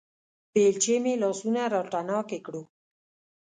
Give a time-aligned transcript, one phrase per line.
[0.51, 2.63] بېلچې مې لاسونه راتڼاکې کړو